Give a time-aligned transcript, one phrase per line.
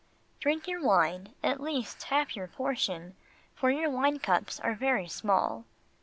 [0.39, 3.15] Drink your wine, at least half your portion,
[3.53, 5.63] for your wine cups are very small.